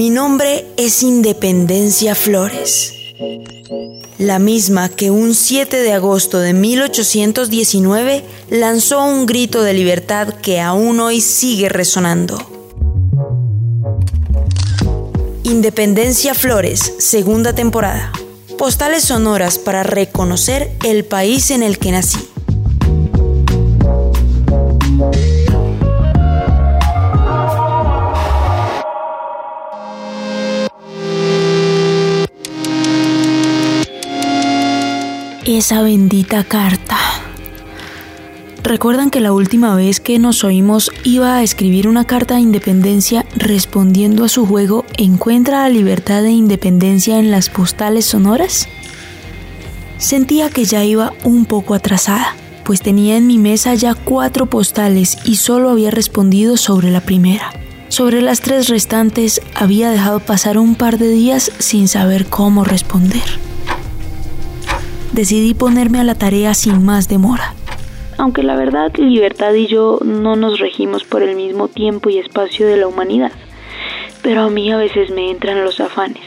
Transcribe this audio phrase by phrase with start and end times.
[0.00, 2.94] Mi nombre es Independencia Flores,
[4.16, 10.58] la misma que un 7 de agosto de 1819 lanzó un grito de libertad que
[10.58, 12.38] aún hoy sigue resonando.
[15.42, 18.10] Independencia Flores, segunda temporada.
[18.56, 22.26] Postales sonoras para reconocer el país en el que nací.
[35.52, 36.96] Esa bendita carta.
[38.62, 43.26] ¿Recuerdan que la última vez que nos oímos iba a escribir una carta de independencia
[43.34, 48.68] respondiendo a su juego Encuentra la libertad e independencia en las postales sonoras?
[49.98, 55.18] Sentía que ya iba un poco atrasada, pues tenía en mi mesa ya cuatro postales
[55.24, 57.52] y solo había respondido sobre la primera.
[57.88, 63.49] Sobre las tres restantes había dejado pasar un par de días sin saber cómo responder
[65.12, 67.54] decidí ponerme a la tarea sin más demora.
[68.18, 72.66] Aunque la verdad, Libertad y yo no nos regimos por el mismo tiempo y espacio
[72.66, 73.32] de la humanidad,
[74.22, 76.22] pero a mí a veces me entran los afanes.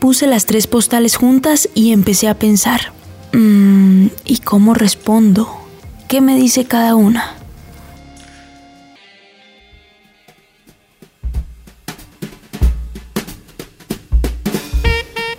[0.00, 2.92] Puse las tres postales juntas y empecé a pensar,
[3.32, 5.48] mmm, ¿y cómo respondo?
[6.08, 7.36] ¿Qué me dice cada una?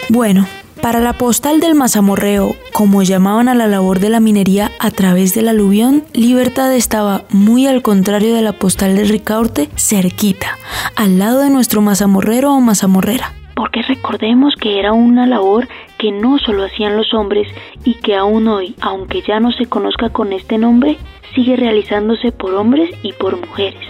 [0.10, 0.48] Bueno,
[0.82, 5.36] para la postal del mazamorreo, como llamaban a la labor de la minería a través
[5.36, 10.58] del aluvión, Libertad estaba muy al contrario de la postal de Ricaurte, cerquita,
[10.96, 13.32] al lado de nuestro mazamorrero o mazamorrera.
[13.56, 15.68] Porque recordemos que era una labor
[16.00, 17.48] que no solo hacían los hombres
[17.84, 20.98] y que aún hoy, aunque ya no se conozca con este nombre,
[21.36, 23.86] sigue realizándose por hombres y por mujeres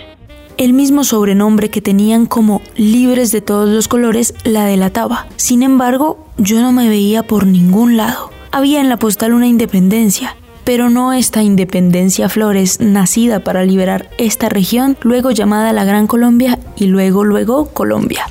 [0.57, 5.25] el mismo sobrenombre que tenían como libres de todos los colores la delataba.
[5.35, 8.32] Sin embargo, yo no me veía por ningún lado.
[8.53, 14.47] Había en la postal una independencia, pero no esta independencia Flores nacida para liberar esta
[14.47, 18.27] región, luego llamada la Gran Colombia y luego luego Colombia.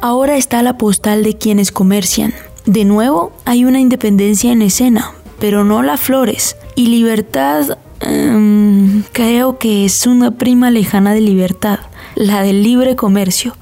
[0.00, 2.34] Ahora está la postal de quienes comercian.
[2.66, 6.56] De nuevo, hay una independencia en escena, pero no la Flores.
[6.76, 11.78] Y libertad Em, creo que es una prima lejana de libertad,
[12.16, 13.54] la del libre comercio.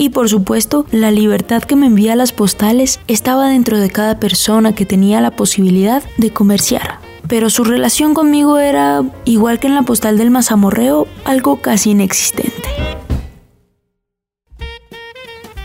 [0.00, 4.74] Y por supuesto, la libertad que me envía las postales estaba dentro de cada persona
[4.74, 7.00] que tenía la posibilidad de comerciar.
[7.28, 12.50] Pero su relación conmigo era, igual que en la postal del mazamorreo, algo casi inexistente.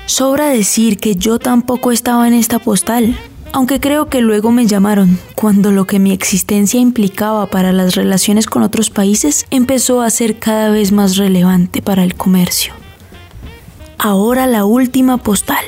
[0.05, 3.17] Sobra decir que yo tampoco estaba en esta postal
[3.53, 8.47] aunque creo que luego me llamaron cuando lo que mi existencia implicaba para las relaciones
[8.47, 12.73] con otros países empezó a ser cada vez más relevante para el comercio.
[13.97, 15.63] Ahora la última postal.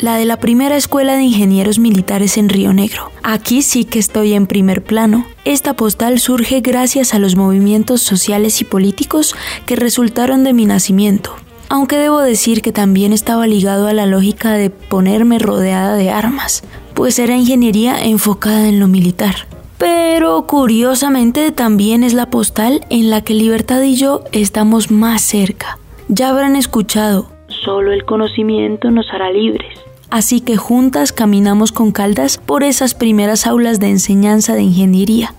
[0.00, 3.10] La de la primera escuela de ingenieros militares en Río Negro.
[3.22, 5.26] Aquí sí que estoy en primer plano.
[5.44, 9.34] Esta postal surge gracias a los movimientos sociales y políticos
[9.66, 11.34] que resultaron de mi nacimiento,
[11.68, 16.64] aunque debo decir que también estaba ligado a la lógica de ponerme rodeada de armas,
[16.94, 19.46] pues era ingeniería enfocada en lo militar.
[19.78, 25.78] Pero curiosamente también es la postal en la que Libertad y yo estamos más cerca.
[26.08, 27.30] Ya habrán escuchado.
[27.48, 29.78] Solo el conocimiento nos hará libres.
[30.10, 35.34] Así que juntas caminamos con Caldas por esas primeras aulas de enseñanza de ingeniería.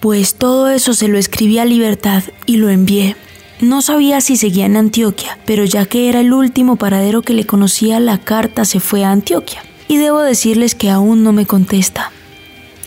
[0.00, 3.16] Pues todo eso se lo escribí a Libertad y lo envié.
[3.60, 7.44] No sabía si seguía en Antioquia, pero ya que era el último paradero que le
[7.44, 9.62] conocía, la carta se fue a Antioquia.
[9.88, 12.12] Y debo decirles que aún no me contesta.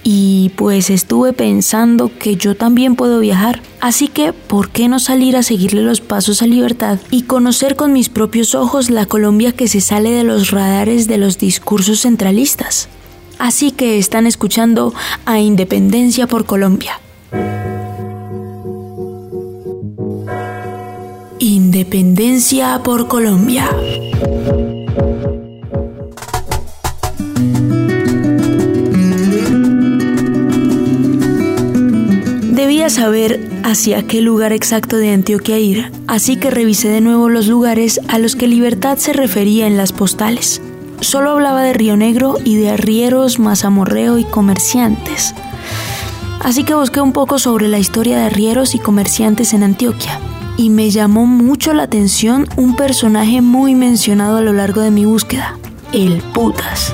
[0.03, 5.37] Y pues estuve pensando que yo también puedo viajar, así que ¿por qué no salir
[5.37, 9.67] a seguirle los pasos a libertad y conocer con mis propios ojos la Colombia que
[9.67, 12.89] se sale de los radares de los discursos centralistas?
[13.37, 14.93] Así que están escuchando
[15.25, 16.99] a Independencia por Colombia.
[21.39, 23.67] Independencia por Colombia.
[32.91, 37.99] Saber hacia qué lugar exacto de Antioquia ir, así que revisé de nuevo los lugares
[38.07, 40.61] a los que Libertad se refería en las postales.
[40.99, 45.33] Solo hablaba de Río Negro y de arrieros, mazamorreo y comerciantes.
[46.41, 50.19] Así que busqué un poco sobre la historia de arrieros y comerciantes en Antioquia.
[50.57, 55.05] Y me llamó mucho la atención un personaje muy mencionado a lo largo de mi
[55.05, 55.57] búsqueda,
[55.93, 56.93] el putas.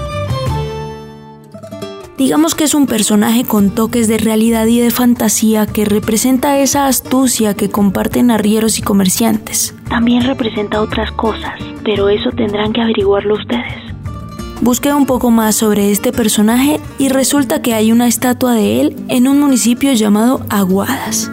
[2.17, 6.87] Digamos que es un personaje con toques de realidad y de fantasía que representa esa
[6.87, 9.75] astucia que comparten arrieros y comerciantes.
[9.87, 13.87] También representa otras cosas, pero eso tendrán que averiguarlo ustedes.
[14.61, 18.95] Busqué un poco más sobre este personaje y resulta que hay una estatua de él
[19.09, 21.31] en un municipio llamado Aguadas.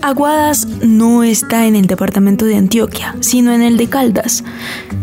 [0.00, 4.42] Aguadas no está en el departamento de Antioquia, sino en el de Caldas.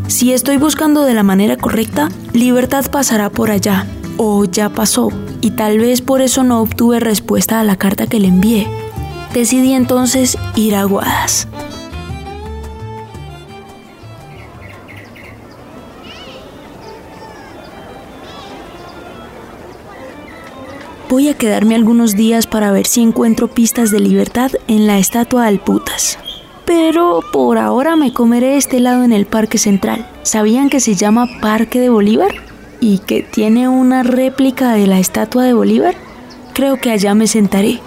[0.08, 3.86] Si estoy buscando de la manera correcta, Libertad pasará por allá,
[4.18, 5.10] o ya pasó,
[5.42, 8.68] y tal vez por eso no obtuve respuesta a la carta que le envié.
[9.34, 11.48] Decidí entonces ir a Aguadas.
[21.10, 25.46] Voy a quedarme algunos días para ver si encuentro pistas de libertad en la estatua
[25.46, 26.18] Alputas.
[26.66, 30.10] Pero por ahora me comeré este lado en el Parque Central.
[30.24, 32.32] ¿Sabían que se llama Parque de Bolívar?
[32.80, 35.96] ¿Y que tiene una réplica de la estatua de Bolívar?
[36.54, 37.80] Creo que allá me sentaré.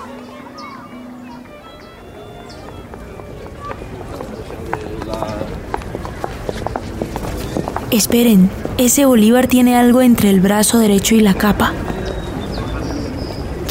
[7.91, 11.73] Esperen, ese Bolívar tiene algo entre el brazo derecho y la capa.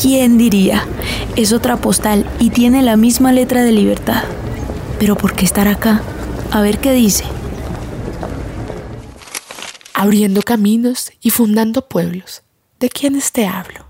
[0.02, 0.84] ¿Quién diría?
[1.36, 4.24] Es otra postal y tiene la misma letra de libertad.
[5.00, 6.02] Pero ¿por qué estar acá?
[6.52, 7.26] A ver qué dice.
[10.00, 12.44] Abriendo caminos y fundando pueblos.
[12.80, 13.88] ¿De quiénes te hablo?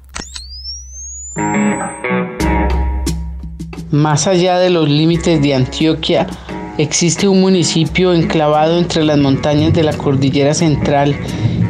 [3.91, 6.25] Más allá de los límites de Antioquia,
[6.77, 11.13] existe un municipio enclavado entre las montañas de la cordillera central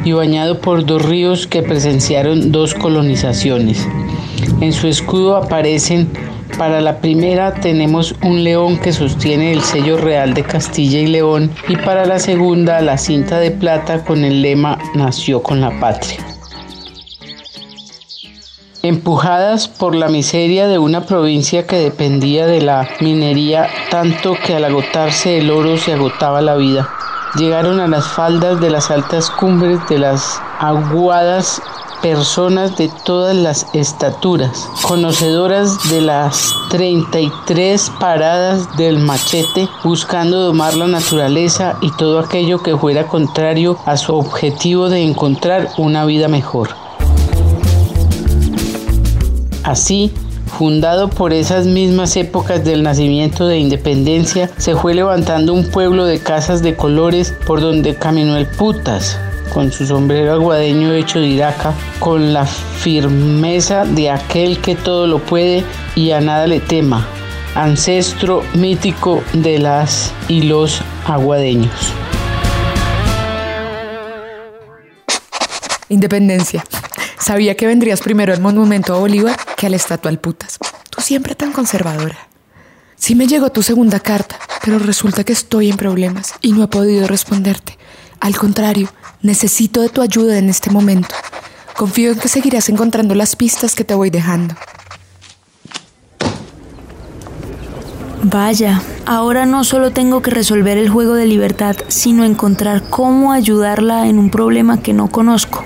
[0.04, 3.88] y bañado por dos ríos que presenciaron dos colonizaciones.
[4.60, 6.08] En su escudo aparecen,
[6.56, 11.50] para la primera tenemos un león que sostiene el sello real de Castilla y León
[11.68, 16.18] y para la segunda la cinta de plata con el lema Nació con la patria.
[18.82, 24.64] Empujadas por la miseria de una provincia que dependía de la minería tanto que al
[24.64, 26.88] agotarse el oro se agotaba la vida,
[27.36, 31.60] llegaron a las faldas de las altas cumbres de las aguadas
[32.02, 40.86] personas de todas las estaturas, conocedoras de las 33 paradas del machete, buscando domar la
[40.86, 46.70] naturaleza y todo aquello que fuera contrario a su objetivo de encontrar una vida mejor.
[49.64, 50.12] Así,
[50.58, 56.20] fundado por esas mismas épocas del nacimiento de independencia, se fue levantando un pueblo de
[56.20, 59.18] casas de colores por donde caminó el putas,
[59.58, 65.18] con su sombrero aguadeño hecho de iraca, con la firmeza de aquel que todo lo
[65.18, 65.64] puede
[65.96, 67.08] y a nada le tema,
[67.56, 71.92] ancestro mítico de las y los aguadeños.
[75.88, 76.64] Independencia.
[77.18, 80.58] Sabía que vendrías primero al monumento a Bolívar que a la estatua al putas.
[80.88, 82.28] Tú siempre tan conservadora.
[82.94, 86.68] Sí me llegó tu segunda carta, pero resulta que estoy en problemas y no he
[86.68, 87.76] podido responderte.
[88.20, 88.88] Al contrario,
[89.22, 91.14] necesito de tu ayuda en este momento.
[91.76, 94.54] Confío en que seguirás encontrando las pistas que te voy dejando.
[98.22, 104.08] Vaya, ahora no solo tengo que resolver el juego de libertad, sino encontrar cómo ayudarla
[104.08, 105.64] en un problema que no conozco.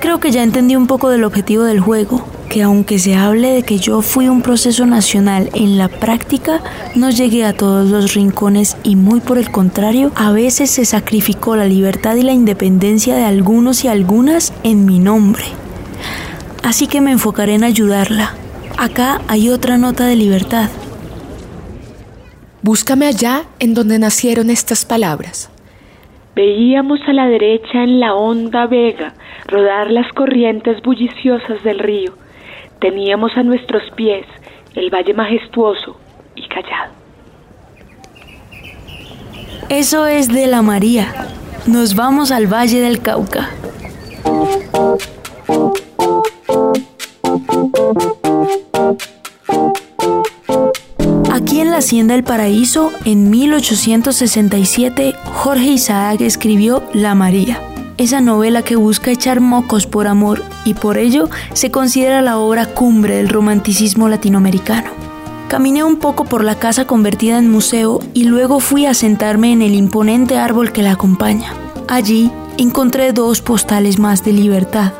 [0.00, 3.62] Creo que ya entendí un poco del objetivo del juego, que aunque se hable de
[3.62, 6.62] que yo fui un proceso nacional, en la práctica
[6.94, 11.56] no llegué a todos los rincones y muy por el contrario, a veces se sacrificó
[11.56, 15.44] la libertad y la independencia de algunos y algunas en mi nombre.
[16.62, 18.34] Así que me enfocaré en ayudarla.
[18.76, 20.68] Acá hay otra nota de libertad.
[22.62, 25.48] Búscame allá en donde nacieron estas palabras.
[26.36, 29.14] Veíamos a la derecha en la honda vega
[29.46, 32.12] rodar las corrientes bulliciosas del río.
[32.78, 34.26] Teníamos a nuestros pies
[34.74, 35.98] el valle majestuoso
[36.34, 36.92] y callado.
[39.70, 41.06] Eso es de la María.
[41.66, 43.48] Nos vamos al Valle del Cauca.
[51.46, 57.62] Aquí en la Hacienda del Paraíso, en 1867, Jorge Isaac escribió La María,
[57.98, 62.66] esa novela que busca echar mocos por amor y por ello se considera la obra
[62.66, 64.90] cumbre del romanticismo latinoamericano.
[65.46, 69.62] Caminé un poco por la casa convertida en museo y luego fui a sentarme en
[69.62, 71.54] el imponente árbol que la acompaña.
[71.86, 74.94] Allí encontré dos postales más de libertad.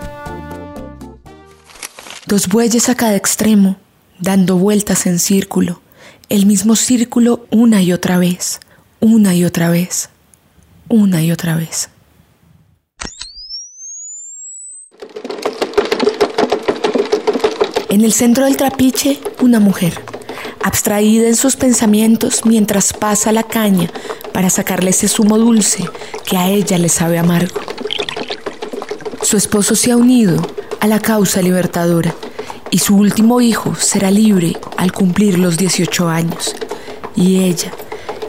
[2.24, 3.78] Dos bueyes a cada extremo,
[4.20, 5.80] dando vueltas en círculo,
[6.28, 8.60] el mismo círculo una y otra vez,
[9.00, 10.10] una y otra vez,
[10.88, 11.88] una y otra vez.
[17.88, 20.00] En el centro del trapiche, una mujer,
[20.62, 23.90] abstraída en sus pensamientos mientras pasa la caña
[24.32, 25.84] para sacarle ese zumo dulce
[26.28, 27.60] que a ella le sabe amargo.
[29.22, 30.44] Su esposo se ha unido
[30.80, 32.14] a la causa libertadora
[32.70, 36.54] y su último hijo será libre al cumplir los 18 años.
[37.14, 37.72] Y ella,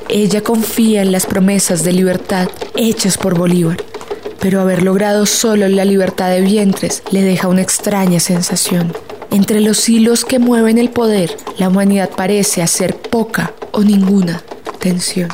[0.10, 3.78] ella confía en las promesas de libertad hechas por Bolívar,
[4.40, 8.94] pero haber logrado solo la libertad de vientres le deja una extraña sensación.
[9.32, 14.42] Entre los hilos que mueven el poder, la humanidad parece hacer poca o ninguna
[14.80, 15.30] tensión.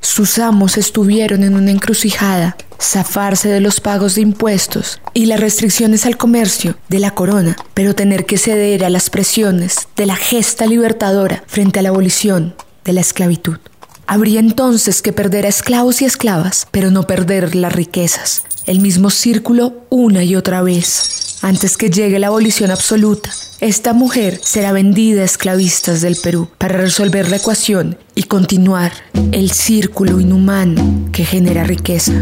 [0.00, 6.06] Sus amos estuvieron en una encrucijada, zafarse de los pagos de impuestos y las restricciones
[6.06, 10.66] al comercio de la corona, pero tener que ceder a las presiones de la gesta
[10.66, 12.54] libertadora frente a la abolición
[12.84, 13.58] de la esclavitud.
[14.06, 18.44] Habría entonces que perder a esclavos y esclavas, pero no perder las riquezas.
[18.64, 21.17] El mismo círculo una y otra vez,
[21.48, 23.30] antes que llegue la abolición absoluta.
[23.60, 28.92] Esta mujer será vendida a esclavistas del Perú para resolver la ecuación y continuar
[29.32, 32.12] el círculo inhumano que genera riqueza.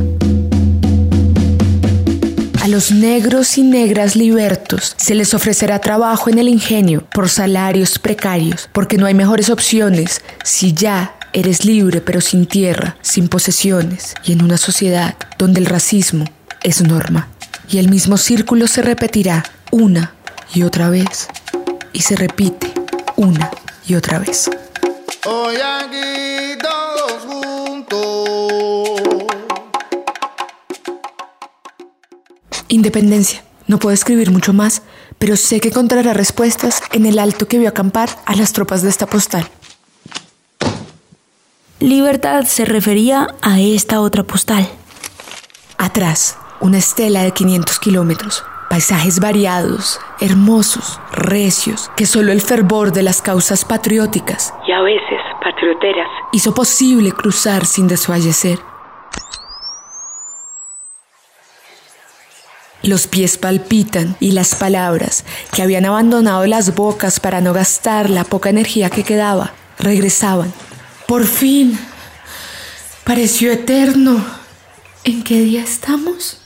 [2.63, 7.99] A los negros y negras libertos se les ofrecerá trabajo en el ingenio por salarios
[7.99, 14.15] precarios, porque no hay mejores opciones si ya eres libre pero sin tierra, sin posesiones
[14.25, 16.25] y en una sociedad donde el racismo
[16.63, 17.29] es norma.
[17.69, 20.15] Y el mismo círculo se repetirá una
[20.55, 21.29] y otra vez.
[21.93, 22.73] Y se repite
[23.17, 23.51] una
[23.87, 24.51] y otra vez.
[25.25, 29.01] Hoy aquí todos juntos.
[32.69, 33.43] Independencia.
[33.67, 34.83] No puedo escribir mucho más,
[35.19, 38.91] pero sé que encontrará respuestas en el alto que vio acampar a las tropas de
[38.91, 39.49] esta postal.
[41.81, 44.69] Libertad se refería a esta otra postal.
[45.79, 53.03] Atrás, una estela de 500 kilómetros, paisajes variados, hermosos, recios, que solo el fervor de
[53.03, 58.59] las causas patrióticas y a veces patrioteras hizo posible cruzar sin desfallecer.
[62.83, 68.23] Los pies palpitan y las palabras, que habían abandonado las bocas para no gastar la
[68.23, 70.53] poca energía que quedaba, regresaban.
[71.09, 71.79] Por fin.
[73.05, 74.25] Pareció eterno.
[75.05, 76.46] ¿En qué día estamos?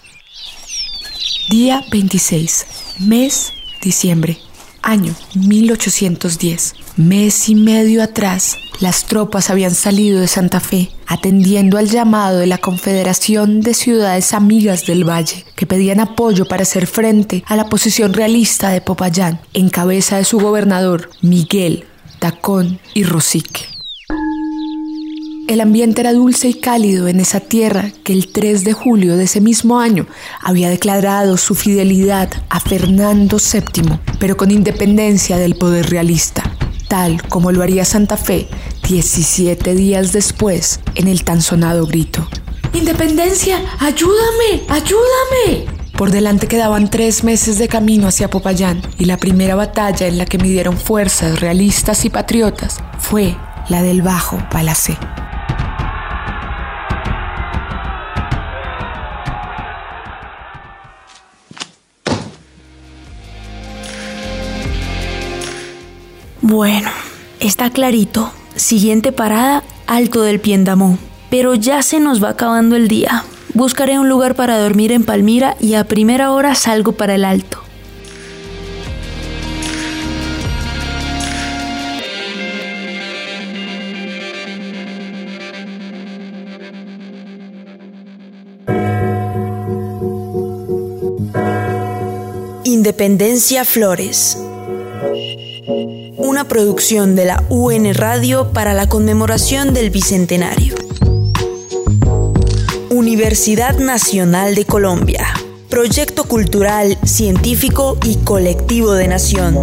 [1.51, 2.67] Día 26,
[3.01, 3.53] mes
[3.83, 4.39] diciembre,
[4.83, 6.75] año 1810.
[6.97, 12.47] Mes y medio atrás, las tropas habían salido de Santa Fe, atendiendo al llamado de
[12.47, 17.69] la Confederación de Ciudades Amigas del Valle, que pedían apoyo para hacer frente a la
[17.69, 21.85] posición realista de Popayán, en cabeza de su gobernador, Miguel
[22.21, 23.80] Tacón y Rosique.
[25.51, 29.25] El ambiente era dulce y cálido en esa tierra que el 3 de julio de
[29.25, 30.07] ese mismo año
[30.41, 36.45] había declarado su fidelidad a Fernando VII, pero con independencia del poder realista,
[36.87, 38.47] tal como lo haría Santa Fe
[38.89, 42.29] 17 días después en el tan sonado grito.
[42.73, 43.61] ¡Independencia!
[43.81, 44.63] ¡Ayúdame!
[44.69, 45.67] ¡Ayúdame!
[45.99, 50.27] Por delante quedaban tres meses de camino hacia Popayán y la primera batalla en la
[50.27, 53.37] que midieron fuerzas realistas y patriotas fue
[53.69, 54.97] la del Bajo Palacé.
[66.51, 66.91] Bueno,
[67.39, 68.33] está clarito.
[68.57, 70.99] Siguiente parada, Alto del Piendamó.
[71.31, 73.23] Pero ya se nos va acabando el día.
[73.55, 77.63] Buscaré un lugar para dormir en Palmira y a primera hora salgo para el Alto.
[92.65, 94.37] Independencia Flores
[96.23, 100.75] una producción de la UN Radio para la conmemoración del Bicentenario.
[102.91, 105.27] Universidad Nacional de Colombia.
[105.71, 109.57] Proyecto cultural, científico y colectivo de nación.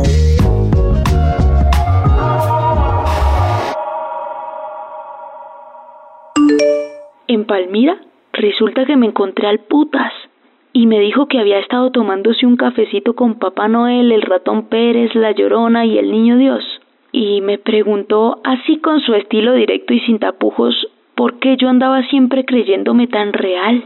[7.28, 8.02] En Palmira,
[8.34, 10.12] resulta que me encontré al putas
[10.78, 15.16] y me dijo que había estado tomándose un cafecito con Papá Noel, el ratón Pérez,
[15.16, 16.64] la Llorona y el Niño Dios.
[17.12, 20.76] y me preguntó, así con su estilo directo y sin tapujos,
[21.16, 23.86] por qué yo andaba siempre creyéndome tan real.